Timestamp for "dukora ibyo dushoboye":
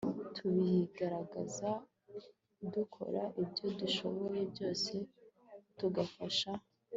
2.73-4.41